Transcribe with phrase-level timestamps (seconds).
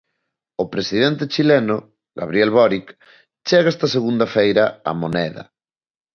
[0.63, 1.75] O presidente chileno,
[2.19, 2.87] Gabriel Boric,
[3.47, 5.43] chega esta segunda feira á Moneda.